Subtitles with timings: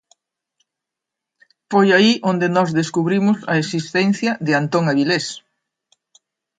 [1.71, 5.25] Foi aí onde nós descubrimos a existencia de Antón Avilés.